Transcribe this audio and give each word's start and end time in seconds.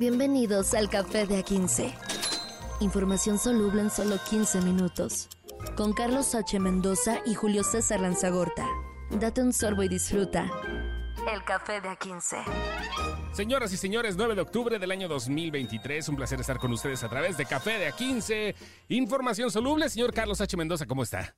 Bienvenidos 0.00 0.72
al 0.72 0.88
Café 0.88 1.26
de 1.26 1.44
A15. 1.44 1.92
Información 2.80 3.38
soluble 3.38 3.82
en 3.82 3.90
solo 3.90 4.16
15 4.30 4.62
minutos. 4.62 5.28
Con 5.76 5.92
Carlos 5.92 6.34
H. 6.34 6.58
Mendoza 6.58 7.18
y 7.26 7.34
Julio 7.34 7.62
César 7.62 8.00
Lanzagorta. 8.00 8.66
Date 9.10 9.42
un 9.42 9.52
sorbo 9.52 9.82
y 9.82 9.88
disfruta. 9.88 10.50
El 11.30 11.44
Café 11.44 11.82
de 11.82 11.90
A15. 11.90 12.38
Señoras 13.34 13.74
y 13.74 13.76
señores, 13.76 14.16
9 14.16 14.36
de 14.36 14.40
octubre 14.40 14.78
del 14.78 14.90
año 14.90 15.06
2023. 15.06 16.08
Un 16.08 16.16
placer 16.16 16.40
estar 16.40 16.58
con 16.58 16.72
ustedes 16.72 17.04
a 17.04 17.10
través 17.10 17.36
de 17.36 17.44
Café 17.44 17.72
de 17.72 17.92
A15. 17.92 18.54
Información 18.88 19.50
soluble. 19.50 19.90
Señor 19.90 20.14
Carlos 20.14 20.40
H. 20.40 20.56
Mendoza, 20.56 20.86
¿cómo 20.86 21.02
está? 21.02 21.36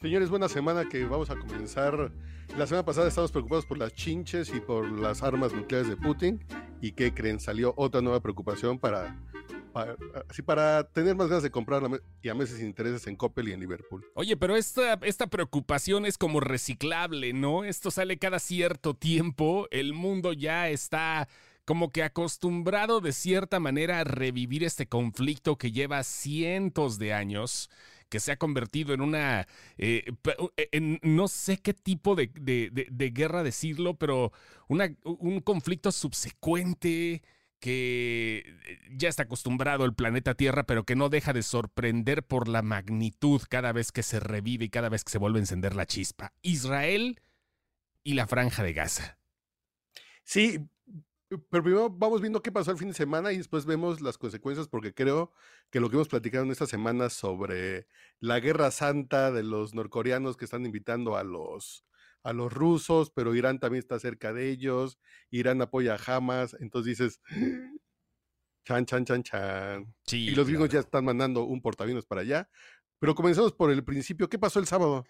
Señores, 0.00 0.30
buena 0.30 0.48
semana 0.48 0.88
que 0.88 1.04
vamos 1.06 1.28
a 1.28 1.36
comenzar. 1.36 2.12
La 2.56 2.68
semana 2.68 2.84
pasada 2.84 3.08
estábamos 3.08 3.32
preocupados 3.32 3.66
por 3.66 3.78
las 3.78 3.92
chinches 3.92 4.54
y 4.54 4.60
por 4.60 4.88
las 4.92 5.24
armas 5.24 5.52
nucleares 5.52 5.88
de 5.88 5.96
Putin. 5.96 6.38
¿Y 6.80 6.92
qué 6.92 7.12
creen? 7.12 7.40
Salió 7.40 7.74
otra 7.76 8.00
nueva 8.00 8.20
preocupación 8.20 8.78
para, 8.78 9.20
para, 10.46 10.84
tener 10.84 11.16
más 11.16 11.26
ganas 11.26 11.42
de 11.42 11.50
comprar 11.50 11.82
y 12.22 12.28
a 12.28 12.34
meses 12.36 12.62
intereses 12.62 13.08
en 13.08 13.16
Coppel 13.16 13.48
y 13.48 13.52
en 13.54 13.58
Liverpool. 13.58 14.06
Oye, 14.14 14.36
pero 14.36 14.54
esta, 14.54 15.00
esta 15.02 15.26
preocupación 15.26 16.06
es 16.06 16.16
como 16.16 16.38
reciclable, 16.38 17.32
¿no? 17.32 17.64
Esto 17.64 17.90
sale 17.90 18.18
cada 18.18 18.38
cierto 18.38 18.94
tiempo. 18.94 19.66
El 19.72 19.94
mundo 19.94 20.32
ya 20.32 20.68
está 20.68 21.28
como 21.64 21.90
que 21.90 22.04
acostumbrado 22.04 23.00
de 23.00 23.12
cierta 23.12 23.58
manera 23.58 23.98
a 23.98 24.04
revivir 24.04 24.62
este 24.62 24.86
conflicto 24.86 25.58
que 25.58 25.72
lleva 25.72 26.04
cientos 26.04 27.00
de 27.00 27.14
años 27.14 27.68
que 28.08 28.20
se 28.20 28.32
ha 28.32 28.36
convertido 28.36 28.94
en 28.94 29.00
una, 29.00 29.46
eh, 29.76 30.04
en 30.72 30.98
no 31.02 31.28
sé 31.28 31.58
qué 31.58 31.74
tipo 31.74 32.14
de, 32.14 32.30
guerra 33.12 33.42
decirlo, 33.42 33.94
pero 33.94 34.32
una, 34.68 34.94
un 35.04 35.40
conflicto 35.40 35.92
subsecuente 35.92 37.22
que 37.60 38.44
eh, 38.66 38.78
ya 38.90 39.08
está 39.08 39.24
acostumbrado 39.24 39.84
el 39.84 39.94
planeta 39.94 40.34
Tierra, 40.34 40.64
pero 40.64 40.84
que 40.84 40.96
no 40.96 41.08
deja 41.08 41.32
de 41.32 41.42
sorprender 41.42 42.22
por 42.22 42.48
la 42.48 42.62
magnitud 42.62 43.42
cada 43.48 43.72
vez 43.72 43.92
que 43.92 44.02
se 44.02 44.20
revive 44.20 44.66
y 44.66 44.70
cada 44.70 44.88
vez 44.88 45.04
que 45.04 45.12
se 45.12 45.18
vuelve 45.18 45.38
a 45.38 45.42
encender 45.42 45.74
la 45.74 45.86
chispa. 45.86 46.32
Israel 46.42 47.20
y 48.04 48.14
la 48.14 48.26
franja 48.26 48.62
de 48.62 48.72
Gaza. 48.72 49.18
Sí, 50.24 50.58
pero 51.28 51.62
primero 51.62 51.90
vamos 51.90 52.20
viendo 52.20 52.42
qué 52.42 52.50
pasó 52.50 52.70
el 52.70 52.78
fin 52.78 52.88
de 52.88 52.94
semana 52.94 53.32
y 53.32 53.38
después 53.38 53.66
vemos 53.66 54.00
las 54.00 54.16
consecuencias, 54.16 54.68
porque 54.68 54.94
creo 54.94 55.32
que 55.70 55.80
lo 55.80 55.90
que 55.90 55.96
hemos 55.96 56.08
platicado 56.08 56.44
en 56.44 56.50
esta 56.50 56.66
semana 56.66 57.10
sobre 57.10 57.86
la 58.20 58.40
guerra 58.40 58.70
santa 58.70 59.30
de 59.30 59.42
los 59.42 59.74
norcoreanos 59.74 60.36
que 60.36 60.46
están 60.46 60.64
invitando 60.64 61.16
a 61.16 61.24
los, 61.24 61.84
a 62.22 62.32
los 62.32 62.52
rusos, 62.52 63.10
pero 63.10 63.34
Irán 63.34 63.60
también 63.60 63.80
está 63.80 63.98
cerca 63.98 64.32
de 64.32 64.48
ellos, 64.50 64.98
Irán 65.30 65.60
apoya 65.60 65.96
a 65.96 66.16
Hamas, 66.16 66.56
entonces 66.60 66.98
dices, 66.98 67.20
chan, 68.64 68.86
chan, 68.86 69.04
chan, 69.04 69.22
chan. 69.22 69.94
y 70.12 70.30
los 70.30 70.46
gringos 70.46 70.70
ya 70.70 70.80
están 70.80 71.04
mandando 71.04 71.44
un 71.44 71.60
portaaviones 71.60 72.06
para 72.06 72.22
allá. 72.22 72.48
Pero 73.00 73.14
comenzamos 73.14 73.52
por 73.52 73.70
el 73.70 73.84
principio. 73.84 74.28
¿Qué 74.28 74.38
pasó 74.38 74.58
el 74.58 74.66
sábado? 74.66 75.06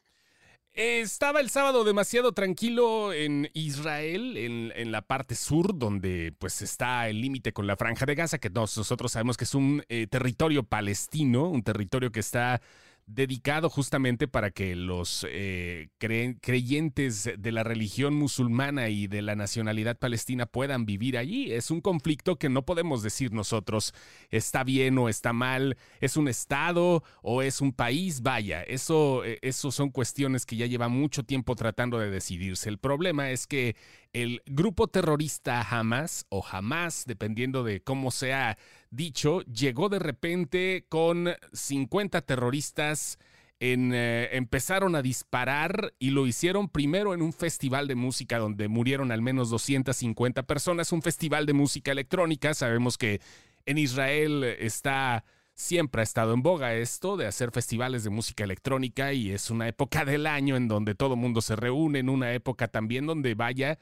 Estaba 0.80 1.40
el 1.40 1.50
sábado 1.50 1.82
demasiado 1.82 2.30
tranquilo 2.30 3.12
en 3.12 3.50
Israel, 3.52 4.36
en, 4.36 4.92
la 4.92 5.02
parte 5.02 5.34
sur, 5.34 5.76
donde 5.76 6.32
pues 6.38 6.62
está 6.62 7.08
el 7.08 7.20
límite 7.20 7.52
con 7.52 7.66
la 7.66 7.76
franja 7.76 8.06
de 8.06 8.14
Gaza, 8.14 8.38
que 8.38 8.48
nosotros 8.48 9.10
sabemos 9.10 9.36
que 9.36 9.42
es 9.42 9.56
un 9.56 9.82
eh, 9.88 10.06
territorio 10.06 10.62
palestino, 10.62 11.48
un 11.48 11.64
territorio 11.64 12.12
que 12.12 12.20
está 12.20 12.62
dedicado 13.08 13.70
justamente 13.70 14.28
para 14.28 14.50
que 14.50 14.76
los 14.76 15.26
eh, 15.30 15.88
creyentes 15.98 17.30
de 17.38 17.52
la 17.52 17.64
religión 17.64 18.14
musulmana 18.14 18.90
y 18.90 19.06
de 19.06 19.22
la 19.22 19.34
nacionalidad 19.34 19.98
palestina 19.98 20.44
puedan 20.44 20.84
vivir 20.84 21.16
allí. 21.16 21.50
Es 21.52 21.70
un 21.70 21.80
conflicto 21.80 22.36
que 22.36 22.50
no 22.50 22.66
podemos 22.66 23.02
decir 23.02 23.32
nosotros 23.32 23.94
está 24.30 24.62
bien 24.62 24.98
o 24.98 25.08
está 25.08 25.32
mal, 25.32 25.78
es 26.00 26.18
un 26.18 26.28
estado 26.28 27.02
o 27.22 27.40
es 27.40 27.62
un 27.62 27.72
país, 27.72 28.20
vaya, 28.20 28.62
eso, 28.62 29.24
eh, 29.24 29.38
eso 29.40 29.72
son 29.72 29.88
cuestiones 29.88 30.44
que 30.44 30.56
ya 30.56 30.66
lleva 30.66 30.88
mucho 30.88 31.22
tiempo 31.24 31.56
tratando 31.56 31.98
de 31.98 32.10
decidirse. 32.10 32.68
El 32.68 32.78
problema 32.78 33.30
es 33.30 33.46
que 33.46 33.74
el 34.12 34.42
grupo 34.46 34.88
terrorista 34.88 35.62
Hamas 35.62 36.26
o 36.28 36.44
Hamas, 36.46 37.04
dependiendo 37.06 37.64
de 37.64 37.80
cómo 37.80 38.10
sea 38.10 38.58
dicho, 38.90 39.42
llegó 39.42 39.88
de 39.88 39.98
repente 39.98 40.86
con 40.88 41.30
50 41.52 42.22
terroristas. 42.22 43.18
Eh, 43.60 44.28
empezaron 44.32 44.94
a 44.94 45.02
disparar 45.02 45.92
y 45.98 46.10
lo 46.10 46.26
hicieron 46.28 46.68
primero 46.68 47.12
en 47.12 47.22
un 47.22 47.32
festival 47.32 47.88
de 47.88 47.96
música 47.96 48.38
donde 48.38 48.68
murieron 48.68 49.10
al 49.10 49.20
menos 49.20 49.50
250 49.50 50.44
personas, 50.44 50.92
un 50.92 51.02
festival 51.02 51.44
de 51.44 51.54
música 51.54 51.90
electrónica. 51.90 52.54
Sabemos 52.54 52.96
que 52.96 53.20
en 53.66 53.78
Israel 53.78 54.44
está 54.44 55.24
siempre 55.58 56.02
ha 56.02 56.04
estado 56.04 56.34
en 56.34 56.42
boga 56.42 56.74
esto 56.74 57.16
de 57.16 57.26
hacer 57.26 57.50
festivales 57.50 58.04
de 58.04 58.10
música 58.10 58.44
electrónica 58.44 59.12
y 59.12 59.32
es 59.32 59.50
una 59.50 59.66
época 59.66 60.04
del 60.04 60.28
año 60.28 60.56
en 60.56 60.68
donde 60.68 60.94
todo 60.94 61.16
mundo 61.16 61.40
se 61.40 61.56
reúne, 61.56 61.98
en 61.98 62.08
una 62.08 62.32
época 62.32 62.68
también 62.68 63.06
donde 63.06 63.34
vaya, 63.34 63.76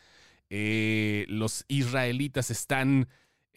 eh, 0.49 1.27
los 1.28 1.67
israelitas 1.69 2.50
están 2.50 3.09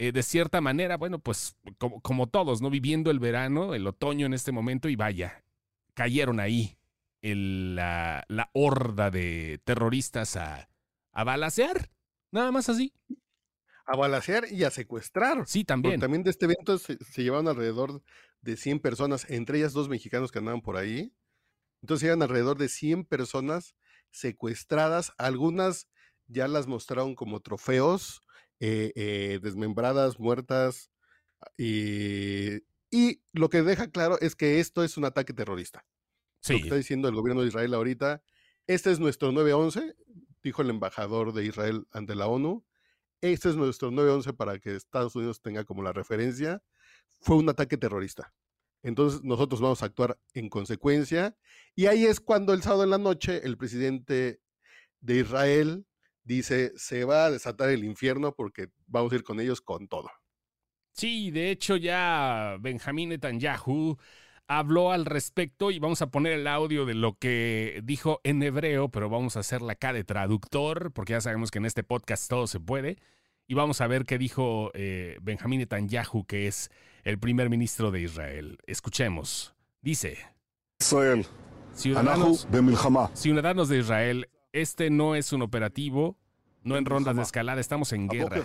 eh, 0.02 0.14
de 0.14 0.24
cierta 0.24 0.62
manera, 0.62 0.96
bueno, 0.96 1.20
pues 1.20 1.58
como, 1.78 2.28
todos, 2.28 2.62
¿no? 2.62 2.70
Viviendo 2.70 3.12
el 3.12 3.20
verano, 3.20 3.76
el 3.76 3.86
otoño 3.86 4.26
en 4.26 4.34
este 4.34 4.54
momento 4.54 4.88
y 4.88 4.96
vaya, 4.96 5.44
cayeron 5.94 6.40
ahí 6.40 6.78
la, 7.22 8.26
horda 8.54 9.12
de 9.12 9.60
terroristas 9.66 10.38
a, 10.38 10.70
a 11.12 11.24
balasear, 11.26 11.92
nada 12.32 12.50
más 12.54 12.70
así. 12.70 12.94
A 13.86 13.98
balasear 13.98 14.46
y 14.50 14.64
a 14.64 14.72
secuestrar. 14.72 15.46
Sí, 15.46 15.66
también. 15.66 16.00
también 16.00 16.24
de 16.24 16.30
este 16.30 16.46
evento 16.46 16.78
se, 16.78 16.98
se, 17.04 17.24
llevaron 17.24 17.50
alrededor 17.50 18.02
de 18.40 18.56
100 18.56 18.80
personas, 18.80 19.30
entre 19.30 19.58
ellas 19.58 19.74
dos 19.74 19.90
mexicanos 19.90 20.32
que 20.32 20.40
andaban 20.40 20.62
por 20.62 20.78
ahí. 20.78 21.14
Entonces 21.82 22.08
eran 22.08 22.22
alrededor 22.22 22.58
de 22.58 22.70
100 22.70 23.04
personas 23.04 23.76
secuestradas, 24.12 25.12
algunas 25.18 25.90
ya 26.28 26.48
las 26.48 26.68
mostraron 26.68 27.16
como 27.16 27.42
trofeos, 27.42 28.22
eh, 28.60 28.92
eh, 28.96 29.40
desmembradas, 29.42 30.20
muertas. 30.20 30.92
Y, 31.58 32.58
y, 32.92 33.22
lo 33.34 33.50
que 33.50 33.62
deja 33.62 33.90
claro 33.90 34.18
es 34.20 34.36
que 34.36 34.60
esto 34.60 34.84
es 34.84 34.98
un 34.98 35.06
ataque 35.06 35.34
terrorista. 35.34 35.86
Lo 36.48 36.56
que 36.56 36.64
está 36.64 36.76
diciendo 36.76 37.08
el 37.08 37.16
gobierno 37.16 37.42
de 37.42 37.50
Israel 37.50 37.74
ahorita, 37.74 38.24
este 38.68 38.92
es 38.92 39.00
nuestro 39.00 39.32
9-11, 39.32 39.96
dijo 40.44 40.62
el 40.62 40.70
embajador 40.70 41.34
de 41.34 41.46
Israel 41.46 41.88
ante 41.92 42.16
la 42.16 42.28
ONU. 42.28 42.66
Este 43.22 43.50
es 43.50 43.56
nuestro 43.56 43.92
9-11 43.92 44.36
para 44.36 44.60
que 44.60 44.76
Estados 44.76 45.16
Unidos 45.16 45.42
tenga 45.42 45.66
como 45.66 45.84
la 45.84 45.92
referencia. 45.92 46.64
Fue 47.22 47.36
un 47.36 47.50
ataque 47.50 47.78
terrorista. 47.78 48.34
Entonces 48.82 49.24
nosotros 49.24 49.60
vamos 49.60 49.84
a 49.84 49.88
actuar 49.88 50.18
en 50.34 50.50
consecuencia. 50.50 51.36
Y 51.76 51.88
ahí 51.88 52.06
es 52.06 52.20
cuando 52.20 52.54
el 52.54 52.62
sábado 52.62 52.84
en 52.84 52.92
la 52.92 52.98
noche 52.98 53.46
el 53.46 53.58
presidente 53.58 54.42
de 55.02 55.16
Israel 55.18 55.86
dice, 56.36 56.72
se 56.76 57.06
va 57.06 57.26
a 57.26 57.32
desatar 57.32 57.70
el 57.70 57.84
infierno 57.84 58.34
porque 58.36 58.70
vamos 58.86 59.12
a 59.12 59.16
ir 59.16 59.24
con 59.24 59.40
ellos 59.40 59.62
con 59.62 59.88
todo. 59.88 60.10
Sí, 60.92 61.32
de 61.32 61.50
hecho 61.50 61.76
ya 61.76 62.58
Benjamín 62.60 63.10
Netanyahu 63.10 63.98
habló 64.48 64.92
al 64.92 65.06
respecto 65.06 65.72
y 65.72 65.80
vamos 65.80 66.02
a 66.02 66.12
poner 66.12 66.34
el 66.34 66.48
audio 66.48 66.86
de 66.86 66.94
lo 66.94 67.18
que 67.18 67.82
dijo 67.84 68.22
en 68.24 68.44
hebreo, 68.44 68.90
pero 68.90 69.10
vamos 69.10 69.38
a 69.38 69.40
hacerla 69.40 69.74
acá 69.74 69.92
de 69.92 70.04
traductor, 70.04 70.92
porque 70.94 71.14
ya 71.14 71.22
sabemos 71.22 71.52
que 71.52 71.58
en 71.58 71.66
este 71.66 71.84
podcast 71.84 72.30
todo 72.30 72.48
se 72.48 72.60
puede. 72.60 72.98
Y 73.48 73.56
vamos 73.56 73.82
a 73.82 73.88
ver 73.88 74.06
qué 74.06 74.20
dijo 74.20 74.70
eh, 74.76 75.18
Benjamín 75.22 75.60
Netanyahu, 75.60 76.26
que 76.26 76.48
es 76.48 76.70
el 77.04 77.18
primer 77.18 77.50
ministro 77.50 77.90
de 77.90 78.02
Israel. 78.02 78.60
Escuchemos. 78.68 79.56
Dice, 79.82 80.18
ciudadanos, 81.74 82.48
ciudadanos 83.16 83.70
de 83.70 83.80
Israel, 83.80 84.30
este 84.54 84.90
no 84.90 85.16
es 85.16 85.34
un 85.34 85.42
operativo 85.42 86.18
no 86.64 86.78
en 86.78 86.86
rondas 86.86 87.16
de 87.16 87.22
escalada, 87.22 87.62
estamos 87.62 87.94
en 87.94 88.08
guerra. 88.08 88.42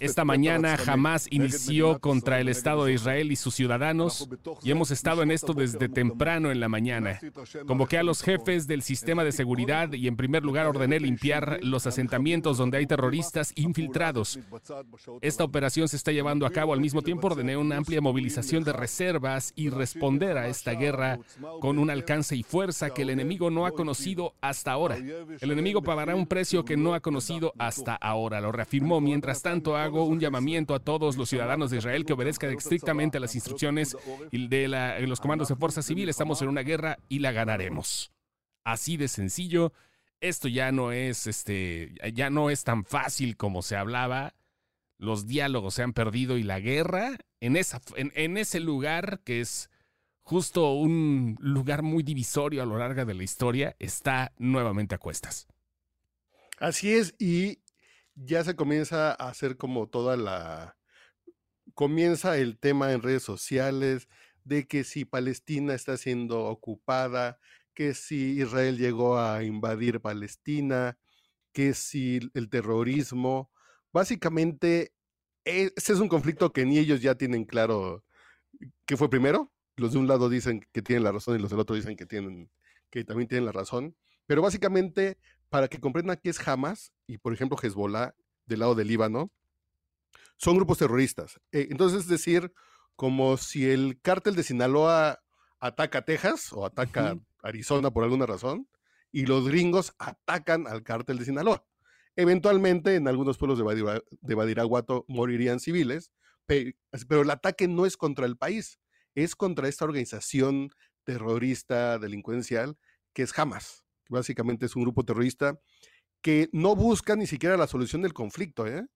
Esta 0.00 0.24
mañana 0.24 0.76
jamás 0.76 1.26
inició 1.30 1.98
contra 1.98 2.40
el 2.40 2.48
Estado 2.48 2.84
de 2.84 2.92
Israel 2.92 3.32
y 3.32 3.36
sus 3.36 3.54
ciudadanos 3.54 4.28
y 4.62 4.70
hemos 4.70 4.90
estado 4.90 5.22
en 5.22 5.30
esto 5.30 5.52
desde 5.54 5.88
temprano 5.88 6.50
en 6.50 6.60
la 6.60 6.68
mañana. 6.68 7.18
Convoqué 7.66 7.98
a 7.98 8.02
los 8.02 8.22
jefes 8.22 8.66
del 8.66 8.82
sistema 8.82 9.24
de 9.24 9.32
seguridad 9.32 9.92
y 9.92 10.08
en 10.08 10.16
primer 10.16 10.44
lugar 10.44 10.66
ordené 10.66 11.00
limpiar 11.00 11.58
los 11.62 11.86
asentamientos 11.86 12.58
donde 12.58 12.78
hay 12.78 12.86
terroristas 12.86 13.52
infiltrados. 13.56 14.38
Esta 15.20 15.44
operación 15.44 15.88
se 15.88 15.96
está 15.96 16.12
llevando 16.12 16.46
a 16.46 16.50
cabo 16.50 16.72
al 16.72 16.80
mismo 16.80 17.02
tiempo 17.02 17.26
ordené 17.26 17.56
una 17.56 17.76
amplia 17.76 18.00
movilización 18.00 18.64
de 18.64 18.72
reservas 18.72 19.52
y 19.56 19.70
responder 19.70 20.38
a 20.38 20.48
esta 20.48 20.72
guerra 20.72 21.18
con 21.60 21.78
un 21.78 21.90
alcance 21.90 22.36
y 22.36 22.42
fuerza 22.42 22.90
que 22.90 23.02
el 23.02 23.10
enemigo 23.10 23.50
no 23.50 23.66
ha 23.66 23.72
conocido 23.72 24.34
hasta 24.40 24.72
ahora. 24.72 24.96
El 24.96 25.50
enemigo 25.50 25.82
pagará 25.82 26.14
un 26.14 26.26
precio 26.26 26.64
que 26.64 26.76
no 26.76 26.91
ha 26.94 27.00
conocido 27.00 27.52
hasta 27.58 27.94
ahora. 27.94 28.40
Lo 28.40 28.52
reafirmó. 28.52 29.00
Mientras 29.00 29.42
tanto, 29.42 29.76
hago 29.76 30.04
un 30.04 30.20
llamamiento 30.20 30.74
a 30.74 30.80
todos 30.80 31.16
los 31.16 31.28
ciudadanos 31.28 31.70
de 31.70 31.78
Israel 31.78 32.04
que 32.04 32.12
obedezcan 32.12 32.50
estrictamente 32.50 33.20
las 33.20 33.34
instrucciones 33.34 33.96
de 34.30 35.04
los 35.06 35.20
comandos 35.20 35.48
de 35.48 35.56
fuerza 35.56 35.82
civil. 35.82 36.08
Estamos 36.08 36.42
en 36.42 36.48
una 36.48 36.62
guerra 36.62 36.98
y 37.08 37.18
la 37.20 37.32
ganaremos. 37.32 38.12
Así 38.64 38.96
de 38.96 39.08
sencillo. 39.08 39.72
Esto 40.20 40.48
ya 40.48 40.70
no 40.70 40.92
es, 40.92 41.26
este, 41.26 41.94
ya 42.14 42.30
no 42.30 42.50
es 42.50 42.62
tan 42.62 42.84
fácil 42.84 43.36
como 43.36 43.62
se 43.62 43.76
hablaba. 43.76 44.34
los 44.98 45.26
diálogos 45.26 45.74
se 45.74 45.82
han 45.82 45.92
perdido 45.92 46.38
y 46.38 46.44
la 46.44 46.60
guerra 46.60 47.18
en, 47.42 48.36
ese 48.36 48.60
lugar 48.60 49.20
que 49.24 49.40
es 49.40 49.68
justo 50.22 50.74
un 50.74 51.36
lugar 51.40 51.82
muy 51.82 52.04
divisorio 52.04 52.62
a 52.62 52.66
lo 52.66 52.78
largo 52.78 53.04
de 53.04 53.14
la 53.14 53.24
historia, 53.24 53.74
está 53.80 54.32
nuevamente 54.38 54.94
a 54.94 54.98
cuestas. 54.98 55.48
Así 56.62 56.92
es, 56.94 57.16
y 57.18 57.58
ya 58.14 58.44
se 58.44 58.54
comienza 58.54 59.10
a 59.10 59.30
hacer 59.30 59.56
como 59.56 59.88
toda 59.88 60.16
la... 60.16 60.76
Comienza 61.74 62.38
el 62.38 62.56
tema 62.56 62.92
en 62.92 63.02
redes 63.02 63.24
sociales 63.24 64.08
de 64.44 64.68
que 64.68 64.84
si 64.84 65.04
Palestina 65.04 65.74
está 65.74 65.96
siendo 65.96 66.44
ocupada, 66.44 67.40
que 67.74 67.94
si 67.94 68.40
Israel 68.40 68.78
llegó 68.78 69.18
a 69.18 69.42
invadir 69.42 70.00
Palestina, 70.00 70.98
que 71.52 71.74
si 71.74 72.20
el 72.32 72.48
terrorismo, 72.48 73.50
básicamente 73.92 74.94
ese 75.44 75.92
es 75.94 75.98
un 75.98 76.08
conflicto 76.08 76.52
que 76.52 76.64
ni 76.64 76.78
ellos 76.78 77.02
ya 77.02 77.16
tienen 77.16 77.44
claro 77.44 78.04
qué 78.86 78.96
fue 78.96 79.10
primero. 79.10 79.52
Los 79.74 79.94
de 79.94 79.98
un 79.98 80.06
lado 80.06 80.28
dicen 80.28 80.64
que 80.70 80.80
tienen 80.80 81.02
la 81.02 81.10
razón 81.10 81.36
y 81.36 81.42
los 81.42 81.50
del 81.50 81.58
otro 81.58 81.74
dicen 81.74 81.96
que 81.96 82.06
tienen 82.06 82.52
que 82.88 83.02
también 83.02 83.26
tienen 83.26 83.46
la 83.46 83.52
razón. 83.52 83.96
Pero 84.26 84.42
básicamente, 84.42 85.18
para 85.52 85.68
que 85.68 85.80
comprendan 85.80 86.18
qué 86.22 86.30
es 86.30 86.48
Hamas 86.48 86.94
y, 87.06 87.18
por 87.18 87.34
ejemplo, 87.34 87.58
Hezbollah 87.62 88.14
del 88.46 88.60
lado 88.60 88.74
del 88.74 88.88
Líbano, 88.88 89.30
son 90.38 90.56
grupos 90.56 90.78
terroristas. 90.78 91.38
Eh, 91.52 91.68
entonces, 91.70 92.00
es 92.00 92.08
decir, 92.08 92.54
como 92.96 93.36
si 93.36 93.70
el 93.70 94.00
cártel 94.00 94.34
de 94.34 94.44
Sinaloa 94.44 95.22
ataca 95.60 96.06
Texas 96.06 96.54
o 96.54 96.64
ataca 96.64 97.18
Arizona 97.42 97.90
por 97.90 98.02
alguna 98.02 98.24
razón, 98.24 98.66
y 99.10 99.26
los 99.26 99.46
gringos 99.46 99.92
atacan 99.98 100.66
al 100.66 100.84
cártel 100.84 101.18
de 101.18 101.26
Sinaloa. 101.26 101.66
Eventualmente, 102.16 102.94
en 102.96 103.06
algunos 103.06 103.36
pueblos 103.36 103.58
de, 103.58 104.34
Badiraguato 104.34 105.04
morirían 105.06 105.60
civiles, 105.60 106.12
pero 106.46 107.20
el 107.20 107.30
ataque 107.30 107.68
no 107.68 107.84
es 107.84 107.98
contra 107.98 108.24
el 108.24 108.38
país, 108.38 108.78
es 109.14 109.36
contra 109.36 109.68
esta 109.68 109.84
organización 109.84 110.70
terrorista 111.04 111.98
delincuencial 111.98 112.78
que 113.12 113.24
es 113.24 113.38
Hamas. 113.38 113.81
Básicamente 114.12 114.66
es 114.66 114.76
un 114.76 114.82
grupo 114.82 115.04
terrorista 115.04 115.58
que 116.20 116.48
no 116.52 116.76
busca 116.76 117.16
ni 117.16 117.26
siquiera 117.26 117.56
la 117.56 117.66
solución 117.66 118.02
del 118.02 118.12
conflicto. 118.12 118.66
¿eh? 118.66 118.86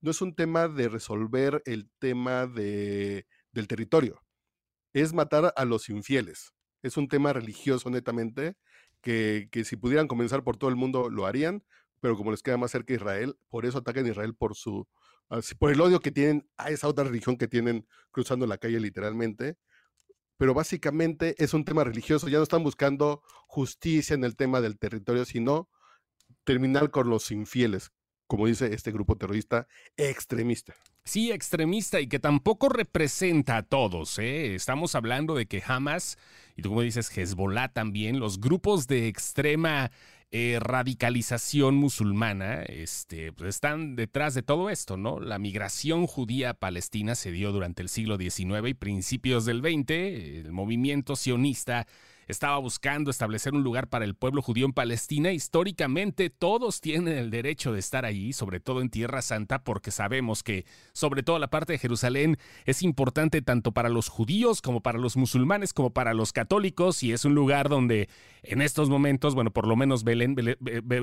No 0.00 0.10
es 0.10 0.20
un 0.20 0.34
tema 0.34 0.68
de 0.68 0.88
resolver 0.88 1.62
el 1.64 1.90
tema 1.98 2.46
de, 2.46 3.26
del 3.52 3.68
territorio, 3.68 4.22
es 4.92 5.12
matar 5.12 5.52
a 5.56 5.64
los 5.64 5.88
infieles. 5.88 6.52
Es 6.82 6.96
un 6.96 7.08
tema 7.08 7.32
religioso 7.32 7.90
netamente 7.90 8.56
que, 9.00 9.48
que 9.52 9.64
si 9.64 9.76
pudieran 9.76 10.08
comenzar 10.08 10.42
por 10.42 10.56
todo 10.56 10.70
el 10.70 10.76
mundo 10.76 11.10
lo 11.10 11.26
harían, 11.26 11.64
pero 12.00 12.16
como 12.16 12.30
les 12.30 12.42
queda 12.42 12.56
más 12.56 12.70
cerca 12.70 12.94
Israel, 12.94 13.36
por 13.48 13.66
eso 13.66 13.78
atacan 13.78 14.06
a 14.06 14.10
Israel 14.10 14.34
por 14.34 14.54
su 14.54 14.86
por 15.58 15.72
el 15.72 15.80
odio 15.80 16.00
que 16.00 16.12
tienen 16.12 16.48
a 16.56 16.70
esa 16.70 16.88
otra 16.88 17.04
religión 17.04 17.36
que 17.36 17.48
tienen 17.48 17.86
cruzando 18.12 18.46
la 18.46 18.58
calle 18.58 18.80
literalmente. 18.80 19.56
Pero 20.36 20.54
básicamente 20.54 21.34
es 21.42 21.54
un 21.54 21.64
tema 21.64 21.84
religioso, 21.84 22.28
ya 22.28 22.38
no 22.38 22.42
están 22.42 22.62
buscando 22.62 23.22
justicia 23.46 24.14
en 24.14 24.24
el 24.24 24.36
tema 24.36 24.60
del 24.60 24.78
territorio, 24.78 25.24
sino 25.24 25.68
terminar 26.44 26.90
con 26.90 27.08
los 27.08 27.30
infieles, 27.30 27.90
como 28.26 28.46
dice 28.46 28.72
este 28.72 28.92
grupo 28.92 29.16
terrorista 29.16 29.66
extremista. 29.96 30.74
Sí, 31.04 31.30
extremista 31.30 32.00
y 32.00 32.08
que 32.08 32.18
tampoco 32.18 32.68
representa 32.68 33.58
a 33.58 33.62
todos. 33.62 34.18
¿eh? 34.18 34.54
Estamos 34.54 34.94
hablando 34.94 35.34
de 35.34 35.46
que 35.46 35.62
Hamas, 35.64 36.18
y 36.56 36.62
tú 36.62 36.70
como 36.70 36.82
dices, 36.82 37.16
Hezbollah 37.16 37.68
también, 37.68 38.18
los 38.18 38.40
grupos 38.40 38.88
de 38.88 39.06
extrema 39.06 39.92
eh, 40.38 40.58
radicalización 40.60 41.76
musulmana 41.76 42.62
este, 42.64 43.32
pues 43.32 43.48
están 43.54 43.96
detrás 43.96 44.34
de 44.34 44.42
todo 44.42 44.68
esto, 44.68 44.98
¿no? 44.98 45.18
La 45.18 45.38
migración 45.38 46.06
judía 46.06 46.50
a 46.50 46.54
Palestina 46.54 47.14
se 47.14 47.30
dio 47.30 47.52
durante 47.52 47.80
el 47.80 47.88
siglo 47.88 48.18
XIX 48.18 48.68
y 48.68 48.74
principios 48.74 49.46
del 49.46 49.62
XX. 49.62 49.90
El 49.90 50.52
movimiento 50.52 51.16
sionista 51.16 51.86
estaba 52.26 52.58
buscando 52.58 53.10
establecer 53.10 53.54
un 53.54 53.62
lugar 53.62 53.88
para 53.88 54.04
el 54.04 54.14
pueblo 54.14 54.42
judío 54.42 54.66
en 54.66 54.72
Palestina. 54.72 55.32
Históricamente 55.32 56.30
todos 56.30 56.80
tienen 56.80 57.16
el 57.16 57.30
derecho 57.30 57.72
de 57.72 57.78
estar 57.78 58.04
allí, 58.04 58.32
sobre 58.32 58.60
todo 58.60 58.80
en 58.80 58.90
Tierra 58.90 59.22
Santa, 59.22 59.62
porque 59.62 59.90
sabemos 59.90 60.42
que 60.42 60.64
sobre 60.92 61.22
todo 61.22 61.38
la 61.38 61.48
parte 61.48 61.74
de 61.74 61.78
Jerusalén 61.78 62.38
es 62.64 62.82
importante 62.82 63.42
tanto 63.42 63.72
para 63.72 63.88
los 63.88 64.08
judíos 64.08 64.62
como 64.62 64.80
para 64.80 64.98
los 64.98 65.16
musulmanes 65.16 65.72
como 65.72 65.90
para 65.90 66.14
los 66.14 66.32
católicos 66.32 67.02
y 67.02 67.12
es 67.12 67.24
un 67.24 67.34
lugar 67.34 67.68
donde 67.68 68.08
en 68.42 68.62
estos 68.62 68.88
momentos, 68.88 69.34
bueno, 69.34 69.50
por 69.50 69.66
lo 69.66 69.76
menos 69.76 70.04
Belén, 70.04 70.36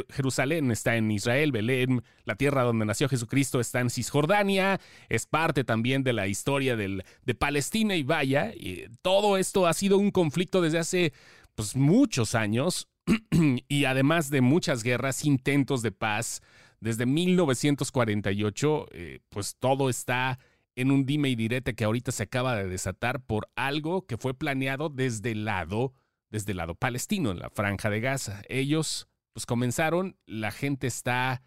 Jerusalén 0.09 0.71
está 0.71 0.95
en 0.95 1.11
Israel, 1.11 1.51
Belén, 1.51 2.03
la 2.25 2.35
tierra 2.35 2.63
donde 2.63 2.85
nació 2.85 3.09
Jesucristo 3.09 3.59
está 3.59 3.81
en 3.81 3.89
Cisjordania, 3.89 4.79
es 5.09 5.25
parte 5.25 5.63
también 5.63 6.03
de 6.03 6.13
la 6.13 6.27
historia 6.27 6.75
de 6.75 7.35
Palestina 7.37 7.95
y 7.95 8.03
vaya, 8.03 8.53
y 8.53 8.85
todo 9.01 9.37
esto 9.37 9.67
ha 9.67 9.73
sido 9.73 9.97
un 9.97 10.11
conflicto 10.11 10.61
desde 10.61 10.79
hace 10.79 11.12
pues, 11.55 11.75
muchos 11.75 12.35
años 12.35 12.87
y 13.67 13.85
además 13.85 14.29
de 14.29 14.41
muchas 14.41 14.83
guerras, 14.83 15.25
intentos 15.25 15.81
de 15.81 15.91
paz, 15.91 16.41
desde 16.79 17.05
1948, 17.05 18.87
eh, 18.91 19.19
pues 19.29 19.55
todo 19.57 19.89
está 19.89 20.39
en 20.75 20.91
un 20.91 21.05
dime 21.05 21.29
y 21.29 21.35
direte 21.35 21.75
que 21.75 21.85
ahorita 21.85 22.11
se 22.11 22.23
acaba 22.23 22.55
de 22.55 22.67
desatar 22.67 23.21
por 23.21 23.49
algo 23.55 24.05
que 24.05 24.17
fue 24.17 24.33
planeado 24.33 24.89
desde 24.89 25.31
el 25.31 25.45
lado, 25.45 25.93
desde 26.29 26.51
el 26.51 26.57
lado 26.57 26.75
palestino, 26.75 27.31
en 27.31 27.39
la 27.39 27.49
franja 27.49 27.89
de 27.89 28.01
Gaza. 28.01 28.41
Ellos, 28.49 29.07
pues 29.33 29.45
comenzaron, 29.45 30.17
la 30.25 30.51
gente 30.51 30.87
está 30.87 31.43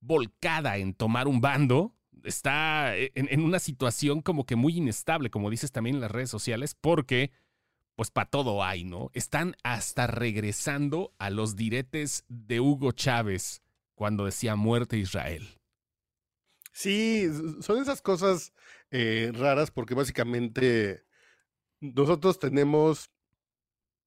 volcada 0.00 0.76
en 0.76 0.94
tomar 0.94 1.26
un 1.26 1.40
bando, 1.40 1.96
está 2.22 2.96
en, 2.96 3.10
en 3.14 3.42
una 3.42 3.58
situación 3.58 4.20
como 4.20 4.44
que 4.44 4.56
muy 4.56 4.76
inestable, 4.76 5.30
como 5.30 5.50
dices 5.50 5.72
también 5.72 5.96
en 5.96 6.02
las 6.02 6.10
redes 6.10 6.30
sociales, 6.30 6.76
porque 6.78 7.32
pues 8.00 8.10
para 8.10 8.30
todo 8.30 8.64
hay, 8.64 8.82
¿no? 8.84 9.10
Están 9.12 9.56
hasta 9.62 10.06
regresando 10.06 11.12
a 11.18 11.28
los 11.28 11.54
diretes 11.54 12.24
de 12.28 12.58
Hugo 12.58 12.92
Chávez 12.92 13.60
cuando 13.94 14.24
decía 14.24 14.56
muerte 14.56 14.96
Israel. 14.96 15.46
Sí, 16.72 17.28
son 17.60 17.82
esas 17.82 18.00
cosas 18.00 18.54
eh, 18.90 19.32
raras 19.34 19.70
porque 19.70 19.92
básicamente 19.92 21.04
nosotros 21.80 22.38
tenemos 22.38 23.10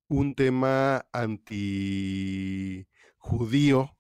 un 0.08 0.34
tema 0.34 1.06
anti 1.12 2.88
judío 3.20 3.96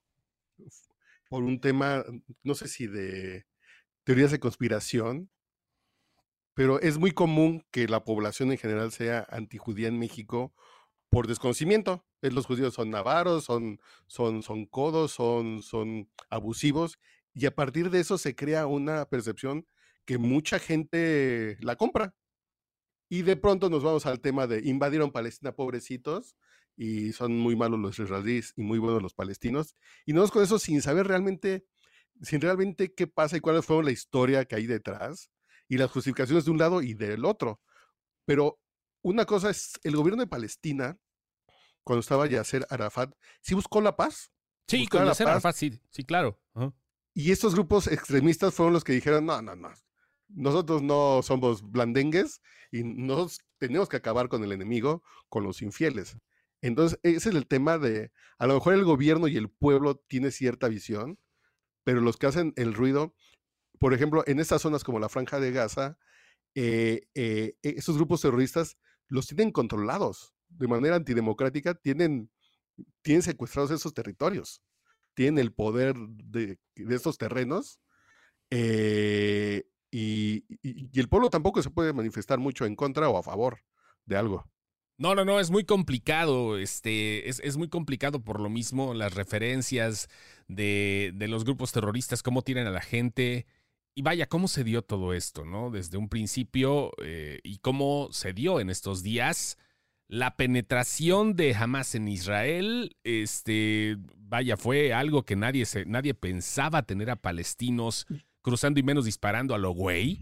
por 1.29 1.43
un 1.43 1.61
tema, 1.61 2.03
no 2.41 2.55
sé 2.55 2.67
si 2.67 2.87
de 2.87 3.45
teorías 4.03 4.31
de 4.31 4.39
conspiración, 4.39 5.29
pero 6.53 6.79
es 6.79 6.97
muy 6.97 7.11
común 7.11 7.65
que 7.71 7.87
la 7.87 8.03
población 8.03 8.51
en 8.51 8.57
general 8.57 8.91
sea 8.91 9.25
antijudía 9.29 9.87
en 9.87 9.99
México 9.99 10.53
por 11.09 11.27
desconocimiento. 11.27 12.05
Eh, 12.21 12.31
los 12.31 12.45
judíos 12.45 12.73
son 12.73 12.89
navaros, 12.89 13.45
son, 13.45 13.79
son, 14.07 14.43
son 14.43 14.65
codos, 14.65 15.11
son, 15.11 15.61
son 15.61 16.09
abusivos, 16.29 16.99
y 17.33 17.45
a 17.47 17.55
partir 17.55 17.89
de 17.89 17.99
eso 17.99 18.17
se 18.17 18.35
crea 18.35 18.67
una 18.67 19.05
percepción 19.05 19.67
que 20.05 20.17
mucha 20.17 20.59
gente 20.59 21.57
la 21.61 21.75
compra. 21.75 22.15
Y 23.09 23.23
de 23.23 23.35
pronto 23.35 23.69
nos 23.69 23.83
vamos 23.83 24.05
al 24.05 24.21
tema 24.21 24.47
de 24.47 24.61
invadieron 24.67 25.11
Palestina, 25.11 25.53
pobrecitos, 25.53 26.35
y 26.75 27.13
son 27.13 27.37
muy 27.37 27.55
malos 27.55 27.79
los 27.79 27.99
israelíes 27.99 28.53
y 28.55 28.63
muy 28.63 28.79
buenos 28.79 29.01
los 29.01 29.13
palestinos. 29.13 29.75
Y 30.05 30.13
nos 30.13 30.31
con 30.31 30.43
eso 30.43 30.59
sin 30.59 30.81
saber 30.81 31.07
realmente, 31.07 31.65
sin 32.21 32.41
realmente 32.41 32.93
qué 32.93 33.07
pasa 33.07 33.37
y 33.37 33.39
cuál 33.39 33.61
fue 33.63 33.83
la 33.83 33.91
historia 33.91 34.45
que 34.45 34.55
hay 34.55 34.67
detrás 34.67 35.31
y 35.67 35.77
las 35.77 35.91
justificaciones 35.91 36.45
de 36.45 36.51
un 36.51 36.57
lado 36.57 36.81
y 36.81 36.93
del 36.93 37.25
otro. 37.25 37.61
Pero 38.25 38.59
una 39.01 39.25
cosa 39.25 39.49
es, 39.49 39.73
el 39.83 39.95
gobierno 39.95 40.21
de 40.21 40.27
Palestina, 40.27 40.97
cuando 41.83 41.99
estaba 41.99 42.27
Yasser 42.27 42.65
Arafat, 42.69 43.13
sí 43.41 43.55
buscó 43.55 43.81
la 43.81 43.95
paz. 43.95 44.31
Sí, 44.67 44.87
con 44.87 45.05
Yasser 45.05 45.27
Arafat, 45.27 45.55
sí, 45.55 45.79
sí, 45.89 46.03
claro. 46.03 46.39
Y 47.13 47.31
estos 47.31 47.53
grupos 47.53 47.87
extremistas 47.87 48.53
fueron 48.53 48.73
los 48.73 48.83
que 48.83 48.93
dijeron, 48.93 49.25
no, 49.25 49.41
no, 49.41 49.55
no, 49.55 49.71
nosotros 50.29 50.81
no 50.81 51.21
somos 51.21 51.69
blandengues 51.69 52.41
y 52.71 52.83
nos 52.83 53.39
tenemos 53.59 53.89
que 53.89 53.97
acabar 53.97 54.29
con 54.29 54.43
el 54.43 54.51
enemigo, 54.51 55.03
con 55.29 55.43
los 55.43 55.61
infieles. 55.61 56.17
Entonces, 56.61 56.99
ese 57.03 57.29
es 57.29 57.35
el 57.35 57.47
tema 57.47 57.77
de, 57.77 58.11
a 58.37 58.47
lo 58.47 58.55
mejor 58.55 58.73
el 58.73 58.83
gobierno 58.83 59.27
y 59.27 59.37
el 59.37 59.49
pueblo 59.49 59.97
tiene 60.07 60.31
cierta 60.31 60.69
visión, 60.69 61.19
pero 61.83 62.01
los 62.01 62.17
que 62.17 62.27
hacen 62.27 62.53
el 62.55 62.73
ruido 62.73 63.13
por 63.79 63.93
ejemplo, 63.93 64.23
en 64.27 64.39
estas 64.39 64.61
zonas 64.61 64.83
como 64.83 64.99
la 64.99 65.09
Franja 65.09 65.39
de 65.39 65.51
Gaza, 65.51 65.97
eh, 66.55 67.07
eh, 67.15 67.55
e, 67.63 67.69
esos 67.77 67.95
grupos 67.95 68.21
terroristas 68.21 68.77
los 69.07 69.27
tienen 69.27 69.51
controlados 69.51 70.33
de 70.49 70.67
manera 70.67 70.95
antidemocrática, 70.95 71.73
tienen, 71.73 72.29
tienen 73.01 73.23
secuestrados 73.23 73.71
esos 73.71 73.93
territorios, 73.93 74.61
tienen 75.15 75.39
el 75.39 75.53
poder 75.53 75.95
de, 75.97 76.59
de 76.75 76.95
estos 76.95 77.17
terrenos 77.17 77.79
eh, 78.55 79.63
y, 79.91 80.45
el 80.99 81.09
pueblo 81.09 81.29
tampoco 81.29 81.63
se 81.63 81.71
puede 81.71 81.91
manifestar 81.91 82.37
mucho 82.37 82.65
en 82.65 82.75
contra 82.75 83.09
o 83.09 83.17
a 83.17 83.23
favor 83.23 83.59
de 84.05 84.15
algo. 84.15 84.47
No, 84.97 85.15
no, 85.15 85.25
no, 85.25 85.39
es 85.39 85.49
muy 85.49 85.65
complicado, 85.65 86.59
este, 86.59 87.27
es, 87.27 87.39
es 87.43 87.57
muy 87.57 87.67
complicado 87.67 88.23
por 88.23 88.39
lo 88.39 88.49
mismo 88.49 88.93
las 88.93 89.15
referencias 89.15 90.07
de, 90.47 91.11
de 91.15 91.27
los 91.27 91.45
grupos 91.45 91.71
terroristas, 91.71 92.21
cómo 92.21 92.43
tienen 92.43 92.67
a 92.67 92.71
la 92.71 92.81
gente, 92.81 93.47
y 93.95 94.01
vaya, 94.01 94.27
¿cómo 94.27 94.47
se 94.47 94.63
dio 94.63 94.81
todo 94.81 95.13
esto, 95.13 95.45
no? 95.45 95.69
Desde 95.69 95.97
un 95.97 96.09
principio 96.09 96.91
eh, 97.03 97.39
y 97.43 97.59
cómo 97.59 98.09
se 98.11 98.33
dio 98.33 98.59
en 98.59 98.69
estos 98.69 99.03
días 99.03 99.57
la 100.07 100.35
penetración 100.35 101.35
de 101.35 101.55
Hamas 101.55 101.95
en 101.95 102.07
Israel, 102.07 102.95
este, 103.03 103.97
vaya, 104.17 104.57
fue 104.57 104.93
algo 104.93 105.23
que 105.23 105.35
nadie, 105.35 105.65
se, 105.65 105.85
nadie 105.85 106.13
pensaba 106.13 106.83
tener 106.83 107.09
a 107.09 107.15
palestinos 107.15 108.05
cruzando 108.41 108.79
y 108.79 108.83
menos 108.83 109.05
disparando 109.05 109.55
a 109.55 109.57
lo 109.57 109.71
güey. 109.71 110.19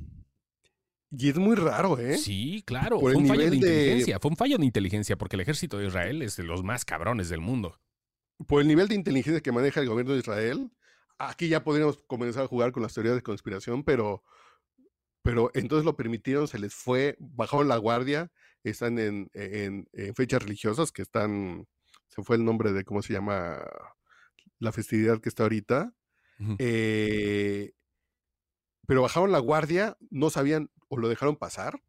Y 1.12 1.28
es 1.28 1.38
muy 1.38 1.56
raro, 1.56 1.98
¿eh? 2.00 2.18
Sí, 2.18 2.64
claro. 2.66 3.02
fue 3.02 3.16
un 3.16 3.28
fallo 3.28 3.50
de 3.50 3.56
inteligencia. 3.58 4.20
Fue 4.20 4.32
un 4.32 4.38
fallo 4.38 4.58
de 4.58 4.66
inteligencia 4.66 5.18
porque 5.18 5.36
el 5.36 5.42
ejército 5.42 5.78
de 5.78 5.88
Israel 5.88 6.22
es 6.22 6.38
de 6.38 6.44
los 6.44 6.64
más 6.64 6.86
cabrones 6.86 7.28
del 7.28 7.42
mundo. 7.42 7.78
Por 8.48 8.62
el 8.62 8.70
nivel 8.70 8.88
de 8.88 8.96
inteligencia 8.96 9.42
que 9.42 9.52
maneja 9.52 9.82
el 9.82 9.90
gobierno 9.90 10.14
de 10.14 10.20
Israel, 10.20 10.72
aquí 11.30 11.48
ya 11.48 11.64
podríamos 11.64 11.98
comenzar 12.08 12.44
a 12.44 12.48
jugar 12.48 12.72
con 12.72 12.84
las 12.84 12.94
teorías 12.94 13.16
de 13.16 13.24
conspiración, 13.24 13.84
pero, 13.84 14.24
pero 15.22 15.52
entonces 15.54 15.86
lo 15.86 15.96
permitieron, 15.96 16.48
se 16.48 16.60
les 16.60 16.74
fue, 16.74 17.16
bajaron 17.20 17.68
la 17.68 17.78
guardia, 17.78 18.32
están 18.64 19.00
en, 19.00 19.30
en, 19.34 19.88
fechas 20.16 20.44
religiosas 20.44 20.92
que 20.92 21.02
están, 21.02 21.68
se 22.08 22.24
fue 22.24 22.36
el 22.36 22.46
nombre 22.46 22.74
de 22.74 22.84
cómo 22.84 23.02
se 23.02 23.14
llama 23.14 23.60
la 24.60 24.72
festividad 24.72 25.20
que 25.20 25.30
está 25.30 25.44
ahorita. 25.44 25.94
eh, 26.58 27.74
pero 28.88 29.04
bajaron 29.04 29.32
la 29.32 29.40
guardia, 29.40 29.98
no 30.10 30.30
sabían 30.30 30.70
o 30.88 30.98
lo 30.98 31.08
dejaron 31.08 31.36
pasar. 31.36 31.82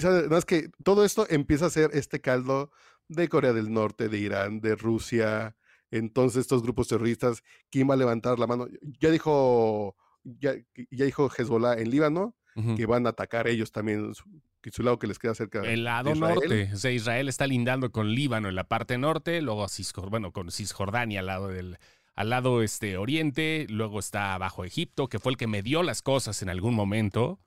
Sabe, 0.00 0.28
más 0.28 0.44
que 0.44 0.70
todo 0.84 1.04
esto 1.04 1.26
empieza 1.30 1.66
a 1.66 1.70
ser 1.70 1.90
este 1.94 2.20
caldo 2.20 2.70
de 3.08 3.28
Corea 3.28 3.54
del 3.54 3.72
Norte, 3.72 4.08
de 4.08 4.18
Irán, 4.18 4.60
de 4.60 4.76
Rusia. 4.76 5.56
Entonces, 5.90 6.42
estos 6.42 6.62
grupos 6.62 6.88
terroristas, 6.88 7.42
¿quién 7.70 7.88
va 7.88 7.94
a 7.94 7.98
levantar 7.98 8.38
la 8.38 8.46
mano? 8.46 8.66
Ya 9.00 9.10
dijo, 9.10 9.96
ya, 10.22 10.54
ya 10.90 11.04
dijo 11.04 11.30
Hezbollah 11.30 11.78
en 11.78 11.90
Líbano 11.90 12.34
que 12.76 12.86
van 12.86 13.06
a 13.06 13.10
atacar 13.10 13.46
ellos 13.46 13.70
también, 13.70 14.12
que 14.60 14.70
su 14.70 14.82
lado 14.82 14.98
que 14.98 15.06
les 15.06 15.18
queda 15.18 15.34
cerca. 15.34 15.60
El 15.62 15.84
lado 15.84 16.14
norte, 16.14 16.70
o 16.72 16.76
sea, 16.76 16.90
Israel 16.90 17.28
está 17.28 17.46
lindando 17.46 17.92
con 17.92 18.12
Líbano 18.12 18.48
en 18.48 18.56
la 18.56 18.64
parte 18.64 18.98
norte, 18.98 19.40
luego 19.40 19.66
bueno, 20.10 20.32
con 20.32 20.50
Cisjordania 20.50 21.20
al 21.20 21.26
lado 21.26 21.48
del, 21.48 21.78
al 22.14 22.30
lado 22.30 22.62
este, 22.62 22.96
oriente, 22.96 23.66
luego 23.68 24.00
está 24.00 24.36
bajo 24.38 24.64
Egipto, 24.64 25.08
que 25.08 25.20
fue 25.20 25.32
el 25.32 25.38
que 25.38 25.46
me 25.46 25.62
dio 25.62 25.84
las 25.84 26.02
cosas 26.02 26.42
en 26.42 26.48
algún 26.48 26.74
momento. 26.74 27.38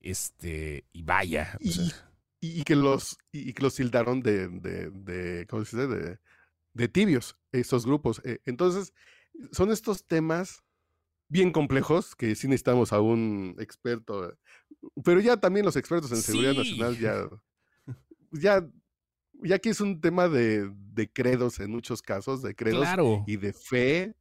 Este, 0.00 0.84
y 0.92 1.02
vaya. 1.02 1.58
Y, 2.40 2.62
que 2.62 2.76
los, 2.76 3.18
y 3.32 3.52
que 3.52 3.62
los 3.64 3.74
tildaron 3.74 4.20
de, 4.20 4.46
de, 4.46 4.90
de 4.90 5.46
¿cómo 5.48 5.64
se 5.64 5.76
dice? 5.76 5.88
De, 5.88 6.18
de 6.74 6.88
tibios, 6.88 7.36
estos 7.52 7.86
grupos. 7.86 8.20
Eh, 8.24 8.40
entonces, 8.44 8.92
son 9.52 9.70
estos 9.70 10.06
temas 10.06 10.62
bien 11.28 11.52
complejos 11.52 12.16
que 12.16 12.34
sí 12.34 12.48
necesitamos 12.48 12.92
a 12.92 13.00
un 13.00 13.56
experto, 13.58 14.36
pero 15.04 15.20
ya 15.20 15.36
también 15.36 15.66
los 15.66 15.76
expertos 15.76 16.10
en 16.12 16.18
seguridad 16.18 16.54
nacional 16.54 16.98
ya, 16.98 17.28
ya 18.32 18.66
ya 19.42 19.58
que 19.58 19.70
es 19.70 19.80
un 19.80 20.00
tema 20.00 20.28
de, 20.28 20.72
credos 21.12 21.60
en 21.60 21.70
muchos 21.70 22.02
casos, 22.02 22.42
de 22.42 22.54
credos 22.54 22.86
y 23.26 23.36
de 23.36 23.52
fe. 23.52 24.16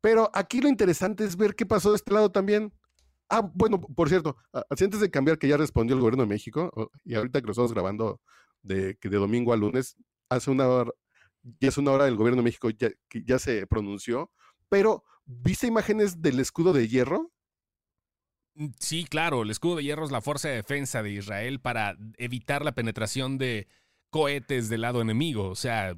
Pero 0.00 0.30
aquí 0.32 0.60
lo 0.60 0.68
interesante 0.68 1.24
es 1.24 1.36
ver 1.36 1.54
qué 1.54 1.66
pasó 1.66 1.90
de 1.90 1.96
este 1.96 2.12
lado 2.12 2.30
también. 2.30 2.72
Ah, 3.28 3.50
bueno, 3.54 3.80
por 3.80 4.08
cierto, 4.08 4.36
antes 4.70 5.00
de 5.00 5.10
cambiar 5.10 5.38
que 5.38 5.48
ya 5.48 5.56
respondió 5.56 5.94
el 5.94 6.00
gobierno 6.00 6.22
de 6.22 6.28
México, 6.28 6.90
y 7.04 7.14
ahorita 7.14 7.40
que 7.40 7.46
lo 7.46 7.52
estamos 7.52 7.72
grabando 7.72 8.20
de, 8.62 8.96
que 8.96 9.08
de 9.08 9.18
domingo 9.18 9.52
a 9.52 9.56
lunes, 9.56 9.96
hace 10.28 10.50
una 10.50 10.66
hora, 10.66 10.92
ya 11.42 11.68
es 11.68 11.78
una 11.78 11.92
hora 11.92 12.08
el 12.08 12.16
gobierno 12.16 12.42
de 12.42 12.44
México 12.44 12.70
ya, 12.70 12.90
que 13.08 13.22
ya 13.24 13.38
se 13.38 13.66
pronunció, 13.66 14.30
pero 14.68 15.04
¿viste 15.24 15.66
imágenes 15.66 16.20
del 16.20 16.40
escudo 16.40 16.72
de 16.72 16.88
hierro? 16.88 17.32
Mm, 18.54 18.68
sí, 18.78 19.04
claro, 19.04 19.42
el 19.42 19.50
escudo 19.50 19.76
de 19.76 19.84
hierro 19.84 20.04
es 20.04 20.10
la 20.10 20.20
fuerza 20.20 20.48
de 20.48 20.56
defensa 20.56 21.02
de 21.02 21.10
Israel 21.10 21.60
para 21.60 21.96
evitar 22.16 22.64
la 22.64 22.72
penetración 22.72 23.38
de, 23.38 23.68
cohetes 24.10 24.68
del 24.68 24.82
lado 24.82 25.00
enemigo. 25.00 25.48
O 25.48 25.54
sea, 25.54 25.94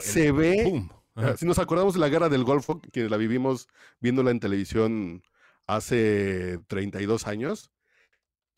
se 0.00 0.32
ve. 0.32 0.88
Si 1.36 1.44
nos 1.44 1.58
acordamos 1.58 1.94
de 1.94 2.00
la 2.00 2.08
guerra 2.08 2.28
del 2.28 2.44
Golfo, 2.44 2.80
que 2.92 3.08
la 3.08 3.16
vivimos 3.16 3.68
viéndola 4.00 4.30
en 4.30 4.40
televisión 4.40 5.22
hace 5.66 6.58
32 6.68 7.26
años, 7.26 7.70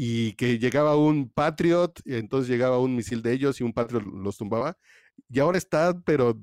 y 0.05 0.33
que 0.33 0.59
llegaba 0.59 0.97
un 0.97 1.31
Patriot, 1.31 1.93
y 2.05 2.17
entonces 2.17 2.49
llegaba 2.49 2.81
un 2.81 2.97
misil 2.97 3.23
de 3.23 3.35
ellos 3.35 3.61
y 3.61 3.63
un 3.63 3.73
Patriot 3.73 4.03
los 4.03 4.37
tumbaba, 4.37 4.77
y 5.29 5.39
ahora 5.39 5.59
está, 5.59 6.01
pero 6.01 6.41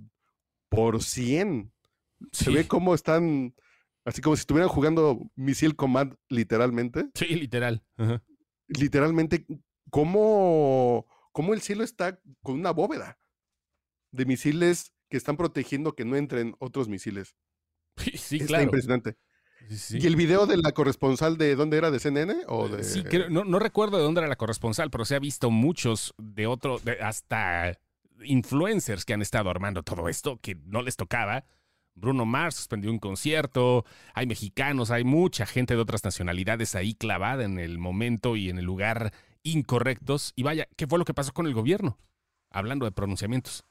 por 0.70 1.04
100. 1.04 1.70
Se 2.32 2.52
ve 2.52 2.68
cómo 2.70 2.96
están, 2.96 3.54
así 4.06 4.22
como 4.22 4.38
si 4.38 4.42
estuvieran 4.42 4.70
jugando 4.70 5.30
Misil 5.36 5.76
Command, 5.76 6.16
literalmente. 6.30 7.10
Sí, 7.16 7.26
literal. 7.36 7.84
Literalmente, 8.68 9.46
cómo 9.90 11.06
cómo 11.34 11.54
el 11.54 11.62
cielo 11.62 11.84
está 11.84 12.18
con 12.42 12.56
una 12.56 12.72
bóveda 12.72 13.20
de 14.12 14.26
misiles 14.26 14.94
que 15.10 15.18
están 15.18 15.36
protegiendo 15.36 15.96
que 15.96 16.06
no 16.06 16.16
entren 16.16 16.56
otros 16.60 16.88
misiles. 16.88 17.36
Sí, 18.16 18.38
está 18.38 18.64
impresionante. 18.64 19.18
¿Y 19.92 20.08
el 20.08 20.16
video 20.16 20.46
de 20.46 20.58
la 20.58 20.72
corresponsal 20.72 21.38
de 21.38 21.56
dónde 21.56 21.78
era? 21.78 21.92
¿De 21.92 22.00
CNN? 22.00 22.44
O 22.48 22.68
eh, 22.68 22.84
Sí, 22.84 23.04
no, 23.30 23.60
recuerdo 23.60 23.98
de 23.98 24.04
dónde 24.04 24.22
era 24.22 24.28
la 24.28 24.36
corresponsal, 24.36 24.90
pero 24.90 25.06
se 25.06 25.16
ha 25.16 25.20
visto 25.20 25.52
muchos 25.52 26.14
de 26.18 26.48
otro, 26.48 26.80
hasta 27.02 27.78
influencers 28.24 29.06
que 29.06 29.14
han 29.14 29.22
estado 29.22 29.50
armando 29.50 29.84
todo 29.84 30.10
esto, 30.10 30.40
que 30.42 30.56
no 30.66 30.82
les 30.82 30.96
tocaba. 30.96 31.46
Bruno 31.96 32.26
Mars 32.26 32.56
suspendió 32.56 32.92
un 32.92 33.00
concierto, 33.00 33.86
hay 34.14 34.26
mexicanos, 34.26 34.90
hay 34.90 35.04
mucha 35.04 35.46
gente 35.46 35.76
de 35.76 35.82
otras 35.82 36.04
nacionalidades 36.04 36.76
ahí 36.76 36.94
clavada 36.94 37.44
en 37.44 37.60
el 37.60 37.78
momento 37.78 38.36
y 38.36 38.50
en 38.50 38.58
el 38.58 38.66
lugar 38.66 39.14
incorrectos. 39.44 40.34
Y 40.36 40.44
vaya, 40.44 40.68
¿qué 40.78 40.88
fue 40.88 40.98
lo 40.98 41.06
que 41.06 41.14
pasó 41.14 41.34
con 41.34 41.46
el 41.46 41.54
gobierno? 41.54 41.98
Hablando 42.50 42.86
de 42.86 42.92
pronunciamientos. 42.92 43.66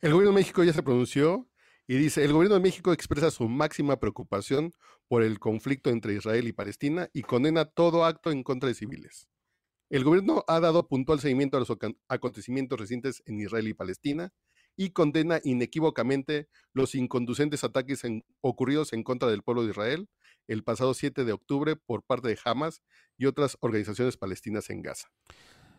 El 0.00 0.12
gobierno 0.12 0.30
de 0.30 0.40
México 0.40 0.64
ya 0.64 0.72
se 0.72 0.82
pronunció 0.82 1.46
y 1.92 1.98
dice, 1.98 2.24
el 2.24 2.32
gobierno 2.32 2.54
de 2.54 2.62
México 2.62 2.94
expresa 2.94 3.30
su 3.30 3.50
máxima 3.50 4.00
preocupación 4.00 4.72
por 5.08 5.22
el 5.22 5.38
conflicto 5.38 5.90
entre 5.90 6.14
Israel 6.14 6.48
y 6.48 6.54
Palestina 6.54 7.10
y 7.12 7.20
condena 7.20 7.66
todo 7.66 8.06
acto 8.06 8.30
en 8.30 8.42
contra 8.42 8.70
de 8.70 8.74
civiles. 8.74 9.28
El 9.90 10.02
gobierno 10.02 10.42
ha 10.48 10.58
dado 10.58 10.88
puntual 10.88 11.20
seguimiento 11.20 11.58
a 11.58 11.60
los 11.60 11.70
acontecimientos 12.08 12.80
recientes 12.80 13.22
en 13.26 13.40
Israel 13.40 13.68
y 13.68 13.74
Palestina 13.74 14.32
y 14.74 14.92
condena 14.92 15.38
inequívocamente 15.44 16.48
los 16.72 16.94
inconducentes 16.94 17.62
ataques 17.62 18.00
ocurridos 18.40 18.94
en 18.94 19.02
contra 19.02 19.28
del 19.28 19.42
pueblo 19.42 19.64
de 19.64 19.72
Israel 19.72 20.08
el 20.48 20.64
pasado 20.64 20.94
7 20.94 21.26
de 21.26 21.32
octubre 21.32 21.76
por 21.76 22.04
parte 22.04 22.28
de 22.28 22.38
Hamas 22.42 22.82
y 23.18 23.26
otras 23.26 23.58
organizaciones 23.60 24.16
palestinas 24.16 24.70
en 24.70 24.80
Gaza. 24.80 25.08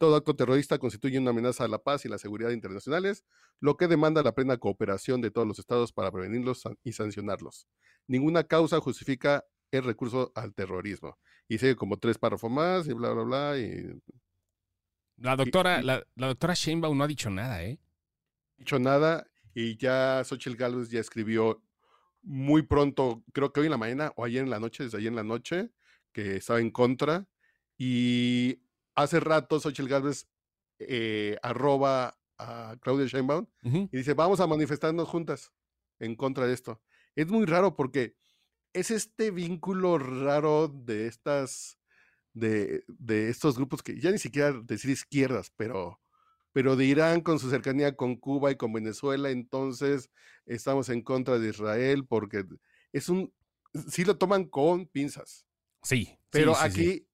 Todo 0.03 0.17
acto 0.17 0.35
terrorista 0.35 0.77
constituye 0.79 1.17
una 1.17 1.29
amenaza 1.29 1.63
a 1.63 1.69
la 1.69 1.81
paz 1.81 2.03
y 2.03 2.09
la 2.09 2.17
seguridad 2.17 2.49
internacionales, 2.49 3.23
lo 3.61 3.77
que 3.77 3.87
demanda 3.87 4.21
la 4.21 4.35
plena 4.35 4.57
cooperación 4.57 5.21
de 5.21 5.31
todos 5.31 5.47
los 5.47 5.59
estados 5.59 5.93
para 5.93 6.11
prevenirlos 6.11 6.63
y 6.83 6.91
sancionarlos. 6.91 7.69
Ninguna 8.05 8.43
causa 8.43 8.81
justifica 8.81 9.45
el 9.71 9.85
recurso 9.85 10.33
al 10.35 10.53
terrorismo. 10.53 11.17
Y 11.47 11.57
sigue 11.57 11.77
como 11.77 11.99
tres 11.99 12.17
párrafos 12.17 12.51
más 12.51 12.85
y 12.89 12.91
bla, 12.91 13.11
bla, 13.11 13.23
bla. 13.23 13.57
Y... 13.57 13.97
La 15.15 15.37
doctora, 15.37 15.81
la, 15.81 16.03
doctora 16.17 16.53
Sheinbaum 16.53 16.97
no 16.97 17.05
ha 17.05 17.07
dicho 17.07 17.29
nada, 17.29 17.63
¿eh? 17.63 17.79
No 17.79 18.55
ha 18.57 18.59
dicho 18.59 18.79
nada 18.79 19.27
y 19.53 19.77
ya 19.77 20.21
Xochitl 20.25 20.57
Gálvez 20.57 20.89
ya 20.89 20.99
escribió 20.99 21.63
muy 22.23 22.63
pronto, 22.63 23.23
creo 23.31 23.53
que 23.53 23.61
hoy 23.61 23.67
en 23.67 23.71
la 23.71 23.77
mañana 23.77 24.11
o 24.17 24.25
ayer 24.25 24.43
en 24.43 24.49
la 24.49 24.59
noche, 24.59 24.83
desde 24.83 24.97
ayer 24.97 25.11
en 25.11 25.15
la 25.15 25.23
noche, 25.23 25.69
que 26.11 26.35
estaba 26.35 26.59
en 26.59 26.71
contra. 26.71 27.25
Y 27.77 28.59
hace 28.95 29.19
rato 29.19 29.59
Xochitl 29.59 29.89
Galvez 29.89 30.27
eh, 30.79 31.37
arroba 31.41 32.17
a 32.37 32.75
Claudia 32.81 33.05
Sheinbaum 33.05 33.45
y 33.63 33.97
dice, 33.97 34.13
vamos 34.13 34.39
a 34.39 34.47
manifestarnos 34.47 35.07
juntas 35.07 35.53
en 35.99 36.15
contra 36.15 36.47
de 36.47 36.53
esto. 36.53 36.81
Es 37.15 37.27
muy 37.27 37.45
raro 37.45 37.75
porque 37.75 38.15
es 38.73 38.91
este 38.91 39.31
vínculo 39.31 39.99
raro 39.99 40.67
de 40.67 41.07
estas, 41.07 41.77
de, 42.33 42.83
de 42.87 43.29
estos 43.29 43.55
grupos 43.55 43.83
que 43.83 43.99
ya 43.99 44.11
ni 44.11 44.17
siquiera 44.17 44.51
decir 44.63 44.89
izquierdas, 44.89 45.51
pero 45.55 45.99
pero 46.53 46.75
de 46.75 46.85
Irán 46.85 47.21
con 47.21 47.39
su 47.39 47.49
cercanía 47.49 47.97
con 47.97 48.15
Cuba 48.15 48.51
y 48.51 48.55
con 48.55 48.71
Venezuela, 48.71 49.31
entonces 49.31 50.11
estamos 50.45 50.87
en 50.89 51.01
contra 51.01 51.39
de 51.39 51.49
Israel 51.49 52.05
porque 52.07 52.45
es 52.91 53.09
un, 53.09 53.33
sí 53.89 54.05
lo 54.05 54.17
toman 54.17 54.45
con 54.45 54.85
pinzas. 54.85 55.47
Sí. 55.81 56.15
Pero 56.29 56.55
aquí, 56.55 57.07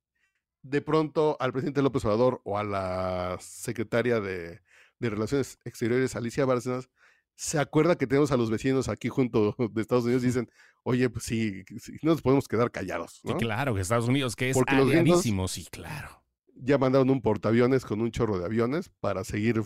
de 0.61 0.81
pronto, 0.81 1.37
al 1.39 1.51
presidente 1.51 1.81
López 1.81 2.03
Obrador 2.05 2.41
o 2.43 2.57
a 2.57 2.63
la 2.63 3.37
secretaria 3.39 4.19
de, 4.19 4.61
Relaciones 5.01 5.59
Exteriores, 5.63 6.15
Alicia 6.15 6.45
Bárcenas, 6.45 6.89
se 7.35 7.57
acuerda 7.57 7.97
que 7.97 8.05
tenemos 8.05 8.33
a 8.33 8.37
los 8.37 8.51
vecinos 8.51 8.89
aquí 8.89 9.07
junto 9.07 9.55
de 9.71 9.81
Estados 9.81 10.03
Unidos 10.03 10.23
y 10.23 10.27
dicen, 10.27 10.49
oye, 10.83 11.09
pues 11.09 11.23
sí, 11.23 11.63
no 12.01 12.11
nos 12.11 12.21
podemos 12.21 12.47
quedar 12.47 12.69
callados. 12.69 13.21
¿no? 13.23 13.37
claro, 13.37 13.73
que 13.73 13.81
Estados 13.81 14.09
Unidos, 14.09 14.35
que 14.35 14.49
es 14.49 14.57
aliadísimo, 14.67 15.47
sí, 15.47 15.67
claro 15.71 16.19
ya 16.61 16.77
mandaron 16.77 17.09
un 17.09 17.21
portaaviones 17.21 17.85
con 17.85 18.01
un 18.01 18.11
chorro 18.11 18.37
de 18.37 18.45
aviones 18.45 18.91
para 18.99 19.23
seguir 19.23 19.61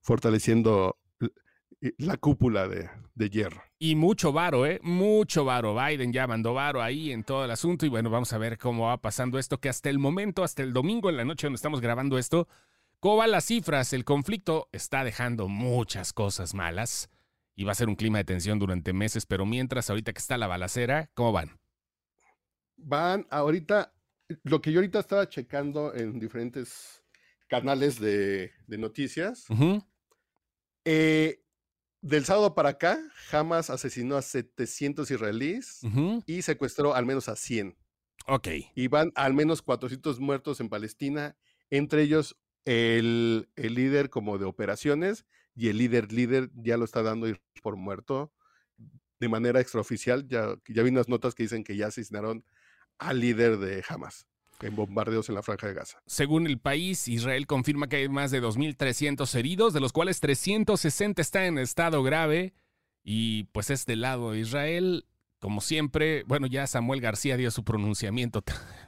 fortaleciendo 0.00 0.96
la 1.98 2.16
cúpula 2.16 2.68
de, 2.68 2.88
de 3.14 3.30
hierro. 3.30 3.62
Y 3.78 3.94
mucho 3.94 4.32
varo, 4.32 4.66
¿eh? 4.66 4.80
Mucho 4.82 5.44
varo. 5.44 5.74
Biden 5.74 6.12
ya 6.12 6.26
mandó 6.26 6.54
varo 6.54 6.82
ahí 6.82 7.12
en 7.12 7.24
todo 7.24 7.44
el 7.44 7.50
asunto 7.50 7.84
y 7.84 7.88
bueno, 7.88 8.10
vamos 8.10 8.32
a 8.32 8.38
ver 8.38 8.58
cómo 8.58 8.86
va 8.86 9.00
pasando 9.00 9.38
esto, 9.38 9.58
que 9.58 9.68
hasta 9.68 9.90
el 9.90 9.98
momento, 9.98 10.42
hasta 10.42 10.62
el 10.62 10.72
domingo 10.72 11.10
en 11.10 11.16
la 11.16 11.24
noche 11.24 11.46
donde 11.46 11.56
estamos 11.56 11.80
grabando 11.80 12.18
esto, 12.18 12.48
¿cómo 13.00 13.16
van 13.16 13.30
las 13.30 13.44
cifras? 13.44 13.92
El 13.92 14.04
conflicto 14.04 14.68
está 14.72 15.04
dejando 15.04 15.48
muchas 15.48 16.12
cosas 16.12 16.54
malas 16.54 17.10
y 17.54 17.64
va 17.64 17.72
a 17.72 17.76
ser 17.76 17.88
un 17.88 17.96
clima 17.96 18.18
de 18.18 18.24
tensión 18.24 18.58
durante 18.58 18.92
meses, 18.92 19.26
pero 19.26 19.46
mientras, 19.46 19.88
ahorita 19.90 20.12
que 20.12 20.18
está 20.18 20.38
la 20.38 20.46
balacera, 20.46 21.10
¿cómo 21.14 21.32
van? 21.32 21.58
Van 22.76 23.26
ahorita, 23.30 23.94
lo 24.44 24.60
que 24.60 24.72
yo 24.72 24.80
ahorita 24.80 25.00
estaba 25.00 25.28
checando 25.28 25.94
en 25.94 26.18
diferentes 26.18 27.02
canales 27.48 27.98
de, 27.98 28.52
de 28.66 28.78
noticias, 28.78 29.46
eh, 30.84 31.45
del 32.06 32.24
sábado 32.24 32.54
para 32.54 32.70
acá, 32.70 33.00
Hamas 33.32 33.70
asesinó 33.70 34.16
a 34.16 34.22
700 34.22 35.10
israelíes 35.10 35.80
y 36.26 36.42
secuestró 36.42 36.94
al 36.94 37.04
menos 37.04 37.28
a 37.28 37.36
100. 37.36 37.76
Ok. 38.28 38.48
Y 38.74 38.88
van 38.88 39.12
al 39.14 39.34
menos 39.34 39.62
400 39.62 40.20
muertos 40.20 40.60
en 40.60 40.68
Palestina, 40.68 41.36
entre 41.70 42.02
ellos 42.02 42.36
el, 42.64 43.48
el, 43.56 43.74
líder 43.74 44.10
como 44.10 44.38
de 44.38 44.44
operaciones 44.44 45.26
y 45.54 45.68
el 45.68 45.78
líder 45.78 46.12
líder 46.12 46.50
ya 46.54 46.76
lo 46.76 46.84
está 46.84 47.02
dando 47.02 47.26
por 47.62 47.76
muerto 47.76 48.32
de 49.20 49.28
manera 49.28 49.60
extraoficial. 49.60 50.26
Ya, 50.28 50.56
ya 50.68 50.82
vi 50.82 50.90
unas 50.90 51.08
notas 51.08 51.34
que 51.34 51.42
dicen 51.42 51.64
que 51.64 51.76
ya 51.76 51.88
asesinaron 51.88 52.44
al 52.98 53.20
líder 53.20 53.58
de 53.58 53.84
Hamas 53.88 54.26
en 54.62 54.76
bombardeos 54.76 55.28
en 55.28 55.34
la 55.34 55.42
franja 55.42 55.66
de 55.68 55.74
Gaza. 55.74 55.98
Según 56.06 56.46
el 56.46 56.58
país, 56.58 57.08
Israel 57.08 57.46
confirma 57.46 57.88
que 57.88 57.96
hay 57.96 58.08
más 58.08 58.30
de 58.30 58.42
2.300 58.42 59.34
heridos, 59.34 59.72
de 59.72 59.80
los 59.80 59.92
cuales 59.92 60.20
360 60.20 61.22
están 61.22 61.42
en 61.44 61.58
estado 61.58 62.02
grave. 62.02 62.54
Y 63.02 63.44
pues 63.52 63.70
es 63.70 63.86
del 63.86 64.00
lado 64.00 64.32
de 64.32 64.40
Israel, 64.40 65.06
como 65.38 65.60
siempre. 65.60 66.24
Bueno, 66.24 66.46
ya 66.46 66.66
Samuel 66.66 67.00
García 67.00 67.36
dio 67.36 67.50
su 67.50 67.64
pronunciamiento. 67.64 68.42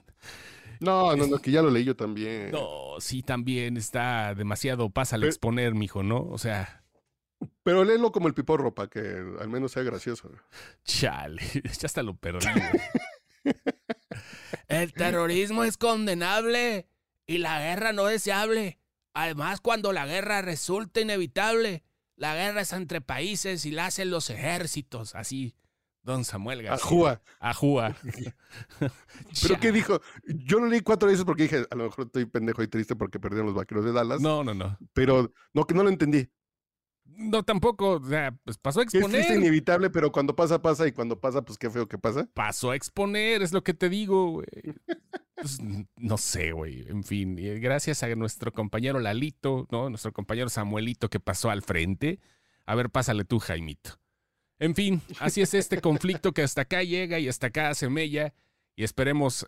No, 0.81 1.17
no, 1.17 1.27
no, 1.27 1.39
que 1.39 1.51
ya 1.51 1.63
lo 1.63 1.71
leí 1.71 1.85
yo 1.85 1.97
también. 1.97 2.53
No, 2.53 3.01
sí, 3.01 3.23
también 3.23 3.77
está 3.77 4.35
demasiado 4.35 4.91
pásale 4.91 5.27
a 5.27 5.29
exponer, 5.29 5.75
mijo, 5.75 6.03
¿no? 6.03 6.21
O 6.21 6.39
sea. 6.39 6.85
Pero 7.63 7.85
léelo 7.85 8.13
como 8.13 8.29
el 8.29 8.35
piporro 8.35 8.75
para 8.75 8.89
que 8.89 9.01
al 9.01 9.49
menos 9.49 9.73
sea 9.73 9.83
gracioso. 9.83 10.31
Chale, 10.85 11.43
ya 11.65 11.87
hasta 11.87 12.03
lo 12.03 12.15
perdí. 12.15 12.47
El 14.69 14.93
terrorismo 14.93 15.64
es 15.64 15.76
condenable 15.76 16.88
y 17.26 17.38
la 17.38 17.61
guerra 17.61 17.93
no 17.93 18.07
deseable. 18.07 18.78
Además, 19.14 19.61
cuando 19.61 19.93
la 19.93 20.07
guerra 20.07 20.43
resulta 20.43 21.00
inevitable, 21.00 21.83
la 22.17 22.35
guerra 22.35 22.62
es 22.62 22.73
entre 22.73 23.00
países 23.00 23.64
y 23.64 23.71
la 23.71 23.87
hacen 23.87 24.11
los 24.11 24.31
ejércitos. 24.31 25.14
Así, 25.14 25.55
don 26.02 26.25
Samuel 26.25 26.62
García. 26.62 26.85
Ajúa. 26.87 27.23
Ajúa. 27.40 27.97
¿Pero 29.43 29.61
qué 29.61 29.73
dijo? 29.73 30.00
Yo 30.26 30.61
lo 30.61 30.67
leí 30.67 30.81
cuatro 30.81 31.09
veces 31.09 31.25
porque 31.25 31.45
dije, 31.45 31.67
a 31.71 31.75
lo 31.76 31.85
mejor 31.85 32.07
estoy 32.07 32.26
pendejo 32.26 32.62
y 32.62 32.69
triste 32.69 32.97
porque 32.97 33.21
perdieron 33.21 33.47
los 33.47 33.55
vaqueros 33.55 33.85
de 33.85 33.93
Dallas. 33.93 34.21
No, 34.21 34.43
no, 34.43 34.55
no. 34.55 34.78
Pero 34.93 35.33
no, 35.52 35.64
que 35.64 35.75
no 35.75 35.83
lo 35.83 35.90
entendí. 35.90 36.28
No, 37.19 37.43
tampoco, 37.43 37.95
o 37.95 38.05
sea, 38.05 38.39
pues 38.45 38.59
pasó 38.59 38.79
a 38.79 38.85
exponer. 38.85 39.23
Es 39.23 39.31
inevitable, 39.37 39.91
pero 39.91 40.13
cuando 40.13 40.37
pasa, 40.37 40.63
pasa, 40.63 40.87
y 40.87 40.93
cuando 40.93 41.21
pasa, 41.21 41.43
pues 41.43 41.59
qué 41.59 41.69
feo 41.69 41.89
que 41.89 41.99
pasa. 41.99 42.29
Pasó 42.33 42.71
a 42.71 42.77
exponer, 42.77 43.43
es 43.43 43.53
lo 43.53 43.65
que 43.65 43.75
te 43.75 43.89
digo, 43.89 44.31
güey. 44.31 44.47
Pues, 45.35 45.59
no 45.97 46.17
sé, 46.17 46.53
güey. 46.53 46.85
En 46.89 47.03
fin, 47.03 47.37
gracias 47.61 48.05
a 48.05 48.15
nuestro 48.15 48.53
compañero 48.53 49.01
Lalito, 49.01 49.67
¿no? 49.73 49.91
Nuestro 49.91 50.13
compañero 50.13 50.49
Samuelito 50.49 51.11
que 51.11 51.19
pasó 51.19 51.51
al 51.51 51.63
frente. 51.63 52.21
A 52.67 52.77
ver, 52.77 52.89
pásale 52.89 53.25
tú, 53.25 53.41
Jaimito. 53.41 53.99
En 54.61 54.77
fin, 54.77 55.03
así 55.19 55.41
es 55.41 55.55
este 55.55 55.81
conflicto 55.81 56.33
que 56.33 56.43
hasta 56.43 56.63
acá 56.63 56.85
llega 56.85 57.19
y 57.19 57.29
hasta 57.29 57.49
acá 57.49 57.75
se 57.75 57.89
mella. 57.89 58.33
Y 58.77 58.85
esperemos 58.85 59.45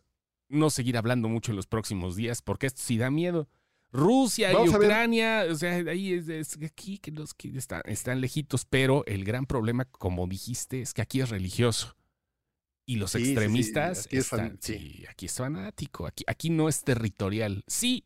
no 0.49 0.71
seguir 0.71 0.97
hablando 0.97 1.29
mucho 1.29 1.53
en 1.53 1.57
los 1.57 1.69
próximos 1.69 2.17
días, 2.17 2.43
porque 2.43 2.67
esto 2.67 2.83
sí 2.83 2.99
da 2.99 3.13
miedo. 3.13 3.49
Rusia 3.93 4.53
y 4.53 4.69
Ucrania, 4.69 5.47
o 5.51 5.55
sea, 5.55 5.75
ahí 5.75 6.13
es, 6.13 6.57
aquí 6.65 6.99
que 6.99 7.11
los 7.11 7.35
que 7.35 7.49
están, 7.57 7.83
están, 7.87 8.21
lejitos, 8.21 8.65
pero 8.65 9.05
el 9.07 9.25
gran 9.25 9.47
problema, 9.47 9.85
como 9.85 10.27
dijiste, 10.29 10.81
es 10.81 10.95
que 10.95 11.03
aquí 11.03 11.21
es 11.21 11.31
religioso. 11.31 11.97
Y 12.87 12.97
los 12.97 13.15
extremistas 13.15 14.07
Aquí, 14.07 14.17
están, 14.17 14.59
sí. 14.61 15.05
aquí 15.09 15.27
es 15.27 15.37
fanático, 15.37 16.07
aquí, 16.07 16.25
aquí 16.27 16.51
no 16.51 16.69
es 16.69 16.83
territorial, 16.83 17.63
sí, 17.67 18.05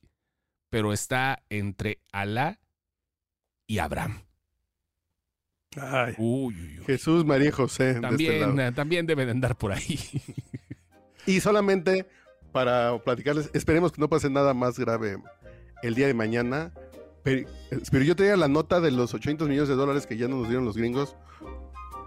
pero 0.71 0.93
está 0.93 1.43
entre 1.49 2.01
Alá 2.13 2.61
y 3.67 3.79
Abraham. 3.79 4.25
Ay, 5.77 6.15
Jesús, 6.87 7.25
María 7.25 7.51
José. 7.51 7.91
Este 7.91 8.01
también, 8.01 8.75
también 8.75 9.07
deben 9.07 9.29
andar 9.29 9.57
por 9.57 9.73
ahí. 9.73 9.99
y 11.27 11.41
solamente 11.41 12.07
para 12.53 12.99
platicarles, 13.03 13.51
esperemos 13.53 13.91
que 13.91 14.01
no 14.01 14.09
pase 14.09 14.31
nada 14.31 14.55
más 14.55 14.79
grave 14.79 15.19
el 15.83 15.95
día 15.95 16.07
de 16.07 16.15
mañana. 16.15 16.73
Pero, 17.23 17.49
yo 18.03 18.17
tenía 18.17 18.37
la 18.37 18.49
nota 18.49 18.81
de 18.81 18.91
los 18.91 19.15
800 19.15 19.49
millones 19.49 19.69
de 19.69 19.75
dólares 19.75 20.07
que 20.07 20.17
ya 20.17 20.29
no 20.29 20.37
nos 20.37 20.49
dieron 20.49 20.65
los 20.67 20.77
gringos 20.77 21.17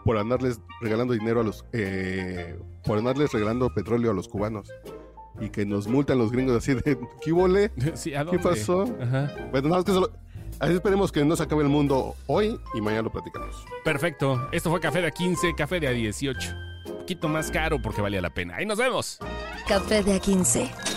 por 0.06 0.18
andarles 0.18 0.62
regalando 0.82 1.14
dinero 1.14 1.42
a 1.42 1.44
los. 1.44 1.66
Eh, 1.74 2.58
por 2.86 2.98
andarles 2.98 3.32
regalando 3.34 3.74
petróleo 3.74 4.12
a 4.12 4.14
los 4.14 4.28
cubanos. 4.28 4.70
Y 5.40 5.50
que 5.50 5.66
nos 5.66 5.88
multan 5.88 6.18
los 6.18 6.32
gringos 6.32 6.56
así 6.56 6.76
de. 6.76 6.98
¿Qué 7.22 7.32
vole? 7.32 7.72
¿Qué 8.04 8.40
pasó? 8.42 8.86
Bueno, 8.86 9.70
nada 9.70 9.78
más 9.78 9.84
que 9.84 9.92
solo. 9.92 10.12
Así 10.60 10.74
esperemos 10.74 11.12
que 11.12 11.24
no 11.24 11.36
se 11.36 11.44
acabe 11.44 11.64
el 11.64 11.70
mundo 11.70 12.16
hoy 12.26 12.60
y 12.74 12.82
mañana 12.82 13.04
lo 13.04 13.12
platicamos. 13.12 13.64
Perfecto. 13.84 14.48
Esto 14.52 14.72
fue 14.72 14.80
Café 14.80 15.02
de 15.02 15.14
A15, 15.14 15.56
Café 15.56 15.80
de 15.80 15.90
A18. 15.90 16.68
Un 16.88 16.98
poquito 17.00 17.28
más 17.28 17.52
caro 17.52 17.80
porque 17.82 18.02
valía 18.02 18.22
la 18.22 18.32
pena. 18.32 18.56
Ahí 18.56 18.66
nos 18.66 18.78
vemos. 18.78 19.20
Café 19.68 20.02
de 20.04 20.20
A15. 20.20 20.97